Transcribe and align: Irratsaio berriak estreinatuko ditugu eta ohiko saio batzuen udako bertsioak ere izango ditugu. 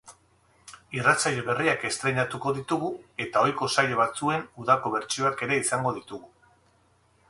Irratsaio 0.99 1.43
berriak 1.49 1.85
estreinatuko 1.91 2.55
ditugu 2.61 2.91
eta 3.27 3.45
ohiko 3.45 3.71
saio 3.77 4.01
batzuen 4.03 4.49
udako 4.65 4.97
bertsioak 4.99 5.49
ere 5.49 5.65
izango 5.67 5.99
ditugu. 6.01 6.35